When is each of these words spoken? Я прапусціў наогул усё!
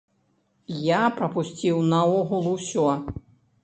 Я 0.85 1.03
прапусціў 1.21 1.85
наогул 1.93 2.53
усё! 2.57 2.91